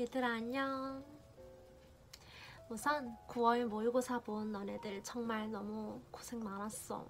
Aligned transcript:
얘들아 0.00 0.32
안녕. 0.32 1.04
우선 2.70 3.14
9월 3.28 3.66
모의고사 3.66 4.20
본 4.20 4.50
너네들 4.50 5.02
정말 5.02 5.50
너무 5.50 6.00
고생 6.10 6.40
많았어. 6.40 7.06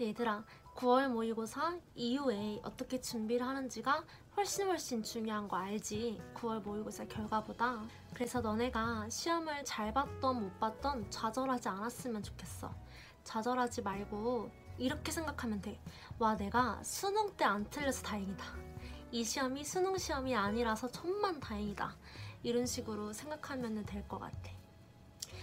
얘들아 0.00 0.42
9월 0.76 1.08
모의고사 1.08 1.78
이후에 1.94 2.60
어떻게 2.62 2.98
준비를 2.98 3.46
하는지가 3.46 4.02
훨씬 4.34 4.66
훨씬 4.68 5.02
중요한 5.02 5.46
거 5.46 5.58
알지? 5.58 6.22
9월 6.36 6.62
모의고사 6.62 7.04
결과보다. 7.04 7.84
그래서 8.14 8.40
너네가 8.40 9.10
시험을 9.10 9.62
잘 9.66 9.92
봤던 9.92 10.40
못 10.40 10.58
봤던 10.58 11.10
좌절하지 11.10 11.68
않았으면 11.68 12.22
좋겠어. 12.22 12.74
좌절하지 13.24 13.82
말고 13.82 14.50
이렇게 14.78 15.12
생각하면 15.12 15.60
돼와 15.60 16.34
내가 16.38 16.82
수능 16.82 17.36
때 17.36 17.44
안 17.44 17.68
틀려서 17.68 18.02
다행이다 18.04 18.69
이 19.12 19.24
시험이 19.24 19.64
수능 19.64 19.96
시험이 19.98 20.34
아니라서 20.36 20.88
천만 20.88 21.40
다행이다. 21.40 21.96
이런 22.42 22.64
식으로 22.66 23.12
생각하면 23.12 23.84
될 23.84 24.06
것 24.08 24.18
같아. 24.18 24.50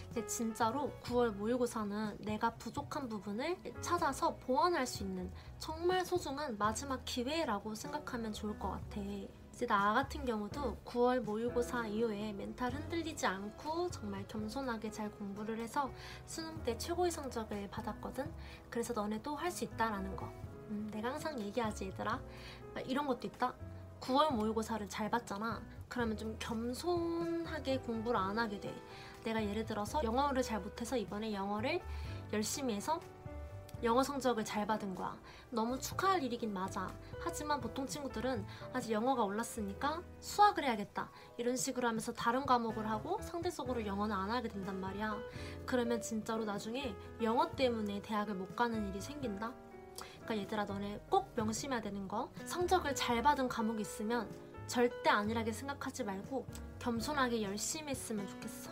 근데 0.07 0.25
진짜로 0.25 0.91
9월 1.03 1.31
모의고사는 1.31 2.17
내가 2.21 2.51
부족한 2.55 3.09
부분을 3.09 3.57
찾아서 3.81 4.35
보완할 4.37 4.87
수 4.87 5.03
있는 5.03 5.31
정말 5.59 6.05
소중한 6.05 6.57
마지막 6.57 7.03
기회라고 7.05 7.75
생각하면 7.75 8.31
좋을 8.33 8.57
것 8.57 8.71
같아. 8.71 9.01
이제 9.53 9.65
나 9.65 9.93
같은 9.93 10.23
경우도 10.23 10.77
9월 10.85 11.19
모의고사 11.19 11.87
이후에 11.87 12.31
멘탈 12.33 12.71
흔들리지 12.73 13.25
않고 13.25 13.89
정말 13.89 14.25
겸손하게 14.27 14.91
잘 14.91 15.11
공부를 15.11 15.59
해서 15.59 15.91
수능 16.25 16.63
때 16.63 16.77
최고의 16.77 17.11
성적을 17.11 17.69
받았거든. 17.69 18.31
그래서 18.69 18.93
너네도 18.93 19.35
할 19.35 19.51
수 19.51 19.65
있다라는 19.65 20.15
거. 20.15 20.31
음, 20.69 20.89
내가 20.93 21.09
항상 21.09 21.39
얘기하지 21.39 21.87
얘들아 21.87 22.19
이런 22.85 23.07
것도 23.07 23.27
있다 23.27 23.53
9월 24.01 24.33
모의고사를 24.33 24.87
잘 24.89 25.09
봤잖아 25.09 25.61
그러면 25.87 26.17
좀 26.17 26.35
겸손하게 26.39 27.79
공부를 27.79 28.19
안 28.19 28.37
하게 28.37 28.59
돼 28.59 28.73
내가 29.23 29.43
예를 29.43 29.65
들어서 29.65 30.03
영어를 30.03 30.43
잘 30.43 30.59
못해서 30.59 30.95
이번에 30.95 31.33
영어를 31.33 31.81
열심히 32.33 32.75
해서 32.75 32.99
영어 33.83 34.01
성적을 34.01 34.43
잘 34.43 34.65
받은 34.65 34.95
거야. 34.95 35.15
너무 35.51 35.79
축하할 35.79 36.23
일이긴 36.23 36.51
맞아. 36.51 36.91
하지만 37.19 37.61
보통 37.61 37.85
친구들은 37.85 38.43
아직 38.73 38.91
영어가 38.91 39.23
올랐으니까 39.23 40.01
수학을 40.19 40.63
해야겠다. 40.63 41.11
이런 41.37 41.55
식으로 41.55 41.87
하면서 41.87 42.11
다른 42.11 42.45
과목을 42.45 42.89
하고 42.89 43.19
상대적으로 43.21 43.85
영어는 43.85 44.15
안 44.15 44.31
하게 44.31 44.49
된단 44.49 44.79
말이야. 44.79 45.15
그러면 45.67 46.01
진짜로 46.01 46.43
나중에 46.43 46.95
영어 47.21 47.51
때문에 47.51 48.01
대학을 48.01 48.33
못 48.33 48.55
가는 48.55 48.87
일이 48.89 48.99
생긴다? 48.99 49.53
그러니까 50.27 50.37
얘들아 50.43 50.65
너네 50.65 50.99
꼭 51.09 51.31
명심해야 51.35 51.79
되는 51.81 52.05
거. 52.05 52.29
성적을 52.45 52.93
잘 52.93 53.23
받은 53.23 53.47
과목이 53.47 53.81
있으면 53.81 54.29
절대 54.67 55.09
안일하게 55.09 55.53
생각하지 55.53 56.03
말고 56.03 56.45
겸손하게 56.79 57.41
열심히 57.43 57.91
했으면 57.91 58.27
좋겠어. 58.27 58.71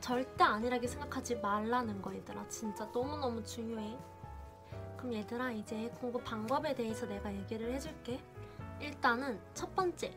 절대 0.00 0.44
안일하게 0.44 0.86
생각하지 0.86 1.36
말라는 1.36 2.02
거 2.02 2.14
얘들아. 2.14 2.46
진짜 2.48 2.84
너무너무 2.92 3.42
중요해. 3.42 3.96
그럼 4.98 5.14
얘들아 5.14 5.52
이제 5.52 5.90
공부 5.98 6.20
방법에 6.20 6.74
대해서 6.74 7.06
내가 7.06 7.32
얘기를 7.32 7.72
해줄게. 7.72 8.20
일단은 8.80 9.40
첫 9.54 9.74
번째 9.74 10.12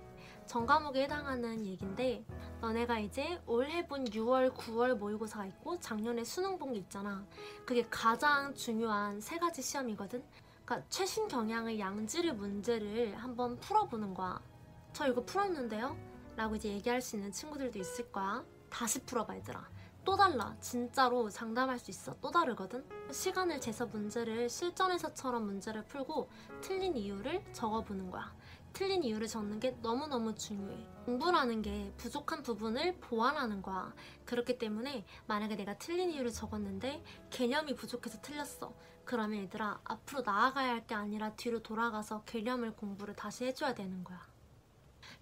전 0.45 0.65
과목에 0.65 1.03
해당하는 1.03 1.65
얘긴데 1.65 2.25
너네가 2.61 2.99
이제 2.99 3.41
올해 3.47 3.87
본 3.87 4.05
6월, 4.05 4.53
9월 4.55 4.93
모의고사가 4.95 5.47
있고 5.47 5.79
작년에 5.79 6.23
수능 6.23 6.59
본 6.59 6.71
게 6.73 6.79
있잖아. 6.79 7.25
그게 7.65 7.85
가장 7.89 8.53
중요한 8.53 9.19
세 9.19 9.37
가지 9.39 9.61
시험이거든. 9.63 10.23
그러니까 10.63 10.87
최신 10.89 11.27
경향의 11.27 11.79
양질의 11.79 12.33
문제를 12.35 13.15
한번 13.17 13.59
풀어보는 13.59 14.13
거야. 14.13 14.39
저 14.93 15.07
이거 15.07 15.25
풀었는데요? 15.25 15.97
라고 16.35 16.55
이제 16.55 16.69
얘기할 16.69 17.01
수 17.01 17.15
있는 17.15 17.31
친구들도 17.31 17.77
있을 17.79 18.11
거야. 18.11 18.43
다시 18.69 19.03
풀어봐 19.03 19.35
얘들아. 19.37 19.67
또 20.05 20.15
달라. 20.15 20.55
진짜로 20.61 21.29
장담할 21.29 21.77
수 21.79 21.91
있어. 21.91 22.15
또 22.21 22.31
다르거든. 22.31 22.85
시간을 23.11 23.59
재서 23.59 23.85
문제를 23.87 24.49
실전에서처럼 24.49 25.45
문제를 25.45 25.83
풀고 25.85 26.29
틀린 26.61 26.95
이유를 26.95 27.43
적어보는 27.53 28.09
거야. 28.11 28.33
틀린 28.73 29.03
이유를 29.03 29.27
적는 29.27 29.59
게 29.59 29.71
너무너무 29.81 30.33
중요해. 30.35 30.87
공부라는 31.05 31.61
게 31.61 31.93
부족한 31.97 32.43
부분을 32.43 32.97
보완하는 32.99 33.61
거야. 33.61 33.93
그렇기 34.25 34.57
때문에 34.57 35.05
만약에 35.27 35.55
내가 35.55 35.77
틀린 35.77 36.11
이유를 36.11 36.31
적었는데 36.31 37.03
개념이 37.29 37.75
부족해서 37.75 38.21
틀렸어. 38.21 38.73
그러면 39.05 39.41
얘들아 39.43 39.81
앞으로 39.83 40.21
나아가야 40.21 40.69
할 40.71 40.87
게 40.87 40.95
아니라 40.95 41.33
뒤로 41.35 41.61
돌아가서 41.61 42.23
개념을 42.25 42.75
공부를 42.75 43.15
다시 43.15 43.45
해줘야 43.45 43.73
되는 43.73 44.03
거야. 44.03 44.19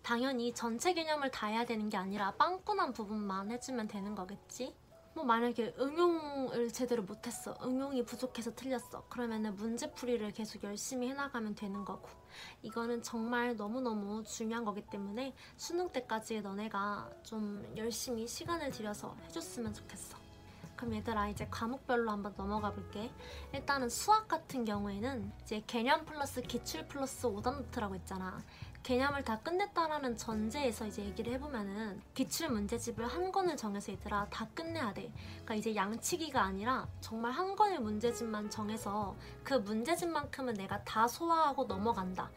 당연히 0.02 0.54
전체 0.54 0.94
개념을 0.94 1.32
다 1.32 1.48
해야 1.48 1.66
되는 1.66 1.90
게 1.90 1.98
아니라 1.98 2.32
빵꾸난 2.36 2.94
부분만 2.94 3.52
해주면 3.52 3.88
되는 3.88 4.16
거겠지? 4.16 4.76
뭐 5.20 5.26
만약에 5.26 5.74
응용을 5.78 6.72
제대로 6.72 7.04
못했어 7.04 7.54
응용이 7.62 8.06
부족해서 8.06 8.56
틀렸어 8.56 9.04
그러면은 9.10 9.54
문제풀이를 9.58 10.32
계속 10.32 10.64
열심히 10.64 11.10
해나가면 11.10 11.56
되는 11.56 11.84
거고. 11.84 12.08
이거는 12.62 13.04
정말 13.04 13.58
너무너무 13.58 14.24
중요한 14.24 14.64
거기 14.64 14.82
때문에 14.82 15.34
수능 15.58 15.90
때까지 15.90 16.40
너네가 16.42 17.10
좀 17.24 17.70
열심히 17.76 18.28
시간을 18.28 18.72
들여서 18.72 19.14
해줬으면 19.26 19.74
좋겠어. 19.74 20.18
그럼 20.78 20.96
얘들아 20.96 21.28
이제 21.28 21.46
과목별로 21.52 22.10
한번 22.10 22.34
넘어가 22.38 22.72
볼게. 22.72 23.12
일단은 23.54 23.90
수학 23.90 24.30
같은 24.30 24.64
경우에는 24.64 25.34
이제 25.42 25.62
개념 25.68 26.06
플러스 26.06 26.42
기출 26.42 26.88
플러스 26.88 27.26
오답 27.26 27.56
노트라고 27.56 27.96
있잖아 27.96 28.42
개념을 28.84 29.24
다 29.24 29.40
끝냈다라는 29.40 30.18
전제에서 30.18 30.88
이제 30.88 31.04
얘기를 31.04 31.34
해보면은 31.34 32.02
기출 32.14 32.50
문제집을 32.50 33.06
한 33.08 33.32
권을 33.32 33.56
정해서 33.58 33.92
얘들아 33.92 34.28
다 34.30 34.48
끝내야 34.54 34.94
돼. 34.94 35.12
그러니까 35.32 35.56
이제 35.56 35.76
양치기가 35.76 36.42
아니라 36.42 36.88
정말 37.02 37.32
한 37.32 37.56
권의 37.56 37.80
문제집만 37.80 38.50
정해서 38.50 39.16
그 39.44 39.54
문제집만큼은 39.54 40.56
내가 40.56 40.84
다 40.84 41.08
소화하고 41.08 41.66
넘어간다. 41.66 42.32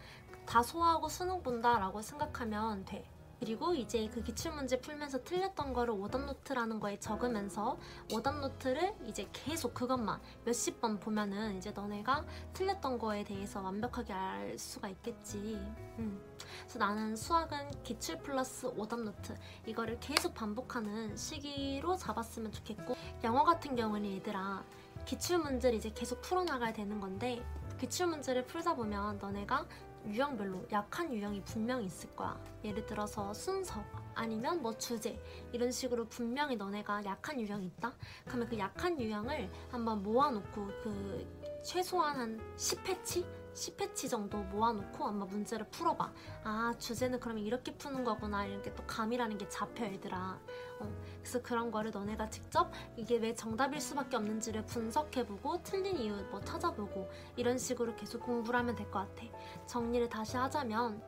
다 0.45 0.63
소화하고 0.63 1.09
수능 1.09 1.43
본다라고 1.43 2.03
생각하면 2.03 2.85
돼. 2.85 3.09
그리고 3.43 3.75
이제 3.75 4.09
그 4.15 4.23
기출문제 4.23 4.81
풀면서 4.83 5.25
틀렸던 5.25 5.73
거를 5.73 5.95
오답노트라는 5.95 6.79
거에 6.79 7.01
적으면서 7.01 7.77
오답노트를 8.13 8.95
이제 9.05 9.29
계속 9.33 9.75
그것만 9.75 10.21
몇십 10.45 10.81
번 10.81 11.01
보면은 11.01 11.57
이제 11.57 11.73
너네가 11.73 12.25
틀렸던 12.53 13.01
거에 13.01 13.25
대해서 13.25 13.61
완벽하게 13.61 14.13
알 14.13 14.57
수가 14.57 14.91
있겠지. 14.91 15.59
음. 15.99 16.23
그래서 16.61 16.79
나는 16.79 17.17
수학은 17.17 17.83
기출 17.83 18.21
플러스 18.21 18.67
오답노트 18.67 19.35
이거를 19.67 19.99
계속 19.99 20.35
반복하는 20.35 21.17
시기로 21.17 21.97
잡았으면 21.97 22.53
좋겠고 22.53 22.95
영어 23.25 23.43
같은 23.43 23.75
경우는 23.75 24.09
얘들아 24.19 24.65
기출 25.05 25.39
문제를 25.39 25.79
이제 25.79 25.91
계속 25.93 26.21
풀어나가야 26.21 26.73
되는 26.73 27.01
건데 27.01 27.45
기출 27.81 28.07
문제를 28.07 28.47
풀다 28.47 28.77
보면 28.77 29.19
너네가 29.19 29.67
유형별로 30.07 30.67
약한 30.73 31.13
유형이 31.13 31.43
분명히 31.45 31.87
있을 31.87 32.15
거야. 32.15 32.39
예를 32.65 32.85
들어서 32.87 33.33
순서 33.35 33.83
아니면 34.15 34.63
뭐 34.63 34.77
주제 34.77 35.21
이런 35.53 35.71
식으로 35.71 36.07
분명히 36.07 36.57
너네가 36.57 37.05
약한 37.05 37.41
유형이 37.41 37.67
있다? 37.67 37.93
그러면 38.25 38.49
그 38.49 38.59
약한 38.59 39.01
유형을 39.01 39.51
한번 39.71 40.03
모아놓고 40.03 40.67
그 40.83 41.61
최소한 41.65 42.17
한 42.17 42.41
10회치? 42.57 43.42
10회치 43.55 44.09
정도 44.09 44.39
모아놓고 44.45 45.05
한번 45.07 45.29
문제를 45.29 45.67
풀어봐. 45.71 46.13
아, 46.45 46.73
주제는 46.79 47.21
그러면 47.21 47.45
이렇게 47.45 47.75
푸는 47.77 48.05
거구나. 48.05 48.47
이런 48.47 48.63
게또 48.63 48.85
감이라는 48.87 49.39
게 49.39 49.49
잡혀, 49.49 49.85
얘들아. 49.85 50.39
어, 50.81 50.93
그래서 51.21 51.43
그런 51.43 51.71
거를 51.71 51.91
너네가 51.91 52.31
직접 52.31 52.71
이게 52.97 53.19
왜 53.19 53.35
정답일 53.35 53.81
수밖에 53.81 54.17
없는지를 54.17 54.67
분석해보고 54.67 55.63
틀린 55.63 55.97
이유 55.97 56.15
뭐 56.31 56.41
찾아보고 56.41 57.09
이런 57.37 57.59
식으로 57.59 57.95
계속 57.97 58.23
공부를 58.23 58.59
하면 58.61 58.75
될 58.75 58.91
것 58.91 59.01
같아. 59.01 59.27
정리를 59.67 60.09
다시 60.09 60.37
하자면 60.37 61.03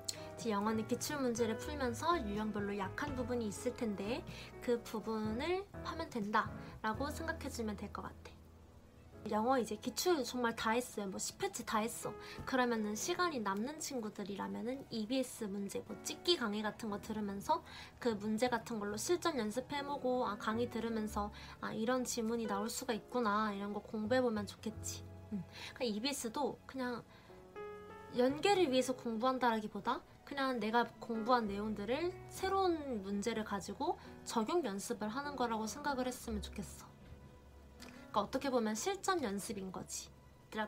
영어는 0.47 0.87
기출 0.89 1.19
문제를 1.19 1.57
풀면서 1.59 2.27
유형별로 2.27 2.77
약한 2.79 3.15
부분이 3.15 3.47
있을 3.47 3.75
텐데 3.77 4.25
그 4.63 4.83
부분을 4.83 5.65
하면 5.85 6.11
된다 6.11 6.51
라고 6.83 7.11
생각해주면 7.11 7.77
될 7.77 7.93
것 7.93 8.03
같아. 8.03 8.33
영어 9.31 9.59
이제 9.59 9.77
기출 9.77 10.23
정말 10.25 10.55
다 10.55 10.71
했어요. 10.71 11.07
뭐 11.07 11.17
10회치 11.17 11.65
다 11.65 11.79
했어. 11.79 12.13
그러면은 12.45 12.95
시간이 12.95 13.41
남는 13.41 13.81
친구들이라면은 13.81 14.87
EBS 14.91 15.45
문제, 15.45 15.81
뭐 15.87 15.97
찍기 16.03 16.37
강의 16.37 16.63
같은 16.63 16.91
거 16.91 17.01
들으면서 17.01 17.63
그 17.99 18.09
문제 18.09 18.49
같은 18.49 18.79
걸로 18.79 18.97
실전 18.97 19.39
연습해보고 19.39 20.27
아 20.27 20.37
강의 20.37 20.71
들으면서 20.71 21.33
아 21.61 21.73
이런 21.73 22.05
지문이 22.05 22.47
나올 22.47 22.69
수가 22.69 22.93
있구나 22.93 23.53
이런 23.53 23.73
거 23.73 23.81
공부해보면 23.81 24.47
좋겠지. 24.47 25.05
음. 25.33 25.43
그러니까 25.75 25.97
EBS도 25.97 26.59
그냥 26.67 27.03
연계를 28.17 28.71
위해서 28.71 28.95
공부한다라기보다 28.95 30.01
그냥 30.25 30.59
내가 30.59 30.85
공부한 31.01 31.47
내용들을 31.47 32.13
새로운 32.29 33.03
문제를 33.03 33.45
가지고 33.45 33.99
적용 34.25 34.65
연습을 34.65 35.09
하는 35.09 35.37
거라고 35.37 35.67
생각을 35.67 36.07
했으면 36.07 36.41
좋겠어. 36.41 36.94
그러니까 38.15 38.21
어떻게 38.21 38.49
보면 38.49 38.77
실전 38.77 39.23
연습인 39.25 39.73
거지. 39.73 40.09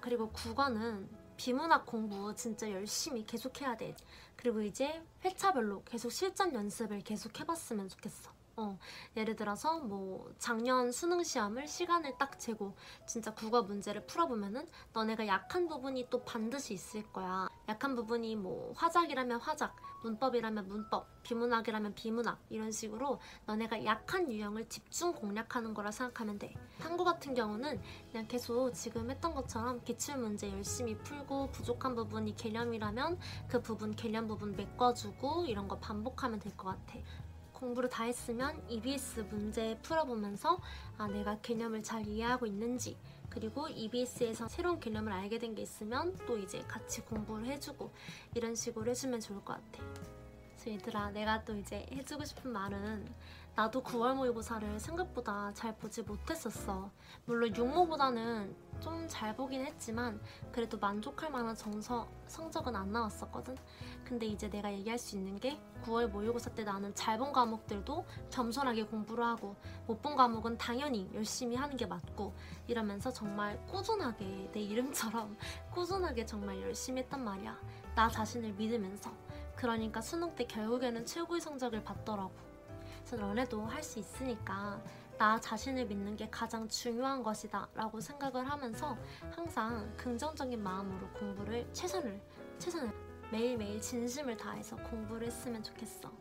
그리고 0.00 0.30
국어는 0.30 1.08
비문학 1.36 1.86
공부 1.86 2.34
진짜 2.34 2.68
열심히 2.72 3.24
계속 3.24 3.60
해야 3.60 3.76
돼. 3.76 3.94
그리고 4.34 4.60
이제 4.60 5.00
회차별로 5.24 5.84
계속 5.84 6.10
실전 6.10 6.52
연습을 6.52 7.02
계속 7.02 7.38
해봤으면 7.38 7.88
좋겠어. 7.88 8.32
어, 8.58 8.78
예를 9.16 9.36
들어서 9.36 9.80
뭐 9.80 10.32
작년 10.38 10.90
수능 10.90 11.22
시험을 11.22 11.68
시간을 11.68 12.16
딱 12.18 12.38
재고 12.38 12.74
진짜 13.06 13.34
국어 13.34 13.62
문제를 13.62 14.06
풀어보면은 14.06 14.66
너네가 14.94 15.26
약한 15.26 15.68
부분이 15.68 16.08
또 16.08 16.24
반드시 16.24 16.72
있을 16.72 17.02
거야. 17.12 17.48
약한 17.68 17.94
부분이 17.94 18.36
뭐 18.36 18.72
화작이라면 18.74 19.40
화작, 19.40 19.76
문법이라면 20.02 20.68
문법, 20.68 21.06
비문학이라면 21.22 21.94
비문학 21.94 22.38
이런 22.48 22.72
식으로 22.72 23.20
너네가 23.44 23.84
약한 23.84 24.32
유형을 24.32 24.70
집중 24.70 25.12
공략하는 25.12 25.74
거라 25.74 25.90
생각하면 25.90 26.38
돼. 26.38 26.54
탐구 26.78 27.04
같은 27.04 27.34
경우는 27.34 27.82
그냥 28.10 28.26
계속 28.26 28.72
지금 28.72 29.10
했던 29.10 29.34
것처럼 29.34 29.82
기출 29.84 30.16
문제 30.16 30.50
열심히 30.50 30.96
풀고 30.96 31.50
부족한 31.50 31.94
부분이 31.94 32.34
개념이라면 32.36 33.18
그 33.48 33.60
부분 33.60 33.94
개념 33.94 34.26
부분 34.26 34.56
메꿔주고 34.56 35.44
이런 35.44 35.68
거 35.68 35.78
반복하면 35.78 36.38
될 36.38 36.56
것 36.56 36.68
같아. 36.68 36.98
공부를 37.56 37.88
다 37.88 38.04
했으면 38.04 38.62
EBS 38.68 39.20
문제 39.30 39.78
풀어보면서 39.82 40.60
아, 40.98 41.06
내가 41.08 41.38
개념을 41.40 41.82
잘 41.82 42.06
이해하고 42.06 42.46
있는지 42.46 42.96
그리고 43.30 43.68
EBS에서 43.68 44.48
새로운 44.48 44.78
개념을 44.78 45.12
알게 45.12 45.38
된 45.38 45.54
게 45.54 45.62
있으면 45.62 46.16
또 46.26 46.36
이제 46.38 46.62
같이 46.68 47.00
공부를 47.02 47.46
해주고 47.46 47.90
이런 48.34 48.54
식으로 48.54 48.90
해주면 48.90 49.20
좋을 49.20 49.42
것 49.44 49.54
같아. 49.54 50.15
그래서 50.66 50.70
얘들아 50.72 51.10
내가 51.10 51.44
또 51.44 51.54
이제 51.56 51.86
해주고 51.92 52.24
싶은 52.24 52.52
말은 52.52 53.06
나도 53.54 53.82
9월 53.84 54.14
모의고사를 54.14 54.78
생각보다 54.80 55.52
잘 55.54 55.74
보지 55.76 56.02
못했었어. 56.02 56.90
물론 57.24 57.54
육모보다는 57.56 58.54
좀 58.80 59.06
잘 59.08 59.34
보긴 59.36 59.64
했지만 59.64 60.20
그래도 60.50 60.76
만족할 60.78 61.30
만한 61.30 61.54
정서, 61.54 62.08
성적은 62.26 62.74
안 62.74 62.90
나왔었거든. 62.92 63.56
근데 64.04 64.26
이제 64.26 64.50
내가 64.50 64.70
얘기할 64.72 64.98
수 64.98 65.16
있는 65.16 65.38
게 65.38 65.58
9월 65.84 66.08
모의고사 66.08 66.50
때 66.50 66.64
나는 66.64 66.92
잘 66.94 67.16
본 67.18 67.32
과목들도 67.32 68.04
겸손하게 68.30 68.84
공부를 68.86 69.24
하고 69.24 69.54
못 69.86 70.02
본 70.02 70.16
과목은 70.16 70.58
당연히 70.58 71.08
열심히 71.14 71.54
하는 71.56 71.76
게 71.76 71.86
맞고 71.86 72.34
이러면서 72.66 73.12
정말 73.12 73.64
꾸준하게 73.66 74.50
내 74.52 74.60
이름처럼 74.60 75.36
꾸준하게 75.72 76.26
정말 76.26 76.60
열심히 76.60 77.02
했단 77.02 77.22
말이야. 77.24 77.56
나 77.94 78.08
자신을 78.08 78.52
믿으면서. 78.54 79.25
그러니까 79.56 80.00
수능 80.00 80.34
때 80.36 80.44
결국에는 80.46 81.04
최고의 81.06 81.40
성적을 81.40 81.82
받더라고. 81.82 82.32
그래서 82.98 83.16
너네도 83.16 83.64
할 83.66 83.82
수 83.82 83.98
있으니까 83.98 84.80
나 85.18 85.40
자신을 85.40 85.86
믿는 85.86 86.16
게 86.16 86.28
가장 86.30 86.68
중요한 86.68 87.22
것이다 87.22 87.68
라고 87.74 88.00
생각을 88.00 88.48
하면서 88.48 88.96
항상 89.30 89.90
긍정적인 89.96 90.62
마음으로 90.62 91.08
공부를 91.10 91.66
최선을 91.72 92.20
최선을 92.58 92.92
매일매일 93.32 93.80
진심을 93.80 94.36
다해서 94.36 94.76
공부를 94.76 95.26
했으면 95.26 95.62
좋겠어. 95.62 96.12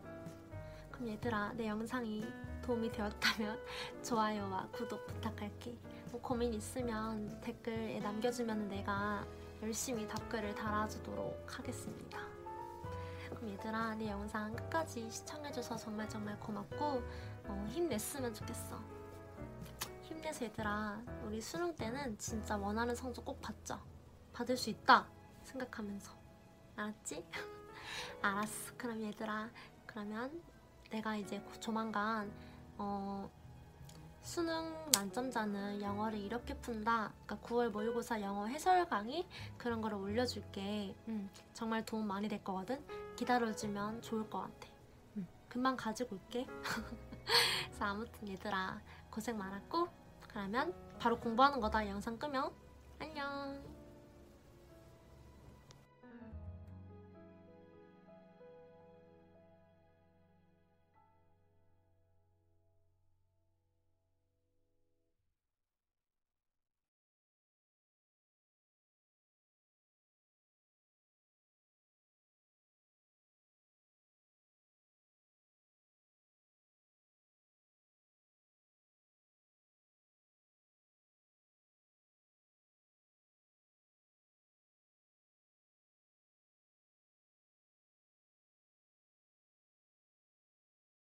그럼 0.92 1.10
얘들아 1.10 1.54
내 1.54 1.68
영상이 1.68 2.26
도움이 2.62 2.92
되었다면 2.92 3.60
좋아요와 4.02 4.70
구독 4.72 5.06
부탁할게. 5.08 5.78
뭐 6.12 6.22
고민 6.22 6.54
있으면 6.54 7.42
댓글에 7.42 8.00
남겨주면 8.00 8.70
내가 8.70 9.26
열심히 9.62 10.08
답글을 10.08 10.56
달아주도록 10.56 11.46
하겠습니다 11.48 12.35
얘들아 13.44 13.96
내 13.96 14.10
영상 14.10 14.56
끝까지 14.56 15.10
시청해줘서 15.10 15.76
정말 15.78 16.08
정말 16.10 16.40
고맙고 16.40 17.04
어, 17.48 17.68
힘냈으면 17.70 18.34
좋겠어. 18.34 18.80
힘내서 20.04 20.46
얘들아 20.46 21.02
우리 21.24 21.42
수능 21.42 21.76
때는 21.76 22.18
진짜 22.18 22.58
원하는 22.58 22.96
성적 22.96 23.26
꼭 23.26 23.42
받자. 23.42 23.82
받을 24.34 24.58
수 24.58 24.70
있다 24.70 25.08
생각하면서. 25.44 26.12
알았지? 26.76 27.26
알았어. 28.22 28.74
그럼 28.78 29.02
얘들아 29.02 29.50
그러면 29.86 30.42
내가 30.90 31.16
이제 31.16 31.44
조만간 31.60 32.32
어, 32.78 33.30
수능 34.26 34.74
만점자는 34.96 35.84
영어를 35.84 36.18
이렇게 36.18 36.56
푼다. 36.56 37.14
그러니까 37.26 37.48
9월 37.48 37.70
모의고사 37.70 38.22
영어 38.22 38.48
해설 38.48 38.90
강의 38.90 39.28
그런 39.56 39.82
거를 39.82 39.98
올려줄게. 39.98 40.96
음, 41.08 41.30
정말 41.54 41.86
도움 41.86 42.08
많이 42.08 42.28
될 42.28 42.44
거거든. 42.44 42.84
기다려주면 43.16 44.02
좋을 44.02 44.28
것 44.28 44.40
같아. 44.40 44.68
음, 45.18 45.28
금방 45.48 45.78
가지고 45.78 46.16
올게. 46.16 46.48
그래서 47.68 47.86
아무튼 47.86 48.28
얘들아 48.28 48.82
고생 49.12 49.38
많았고 49.38 49.88
그러면 50.28 50.74
바로 51.00 51.20
공부하는 51.20 51.60
거다 51.62 51.88
영상 51.88 52.18
끄면 52.18 52.52
안녕. 52.98 53.75